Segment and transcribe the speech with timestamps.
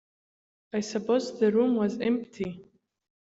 [0.73, 2.65] I supposed the room was empty.